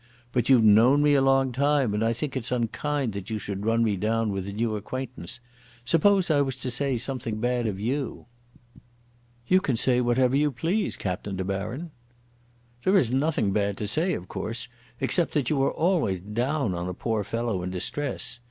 But 0.31 0.49
you've 0.49 0.63
known 0.63 1.03
me 1.03 1.13
a 1.13 1.21
long 1.21 1.51
time, 1.51 1.93
and 1.93 2.03
I 2.03 2.11
think 2.11 2.35
it's 2.35 2.51
unkind 2.51 3.13
that 3.13 3.29
you 3.29 3.37
should 3.37 3.67
run 3.67 3.83
me 3.83 3.95
down 3.95 4.31
with 4.31 4.47
a 4.47 4.51
new 4.51 4.75
acquaintance. 4.75 5.39
Suppose 5.85 6.31
I 6.31 6.41
was 6.41 6.55
to 6.55 6.71
say 6.71 6.97
something 6.97 7.35
bad 7.39 7.67
of 7.67 7.79
you." 7.79 8.25
"You 9.47 9.61
can 9.61 9.77
say 9.77 10.01
whatever 10.01 10.35
you 10.35 10.51
please, 10.51 10.97
Captain 10.97 11.35
De 11.35 11.43
Baron." 11.43 11.91
"There 12.83 12.97
is 12.97 13.11
nothing 13.11 13.51
bad 13.51 13.77
to 13.77 13.87
say, 13.87 14.15
of 14.15 14.27
course, 14.27 14.67
except 14.99 15.35
that 15.35 15.51
you 15.51 15.61
are 15.61 15.71
always 15.71 16.19
down 16.19 16.73
on 16.73 16.89
a 16.89 16.95
poor 16.95 17.23
fellow 17.23 17.61
in 17.61 17.69
distress. 17.69 18.39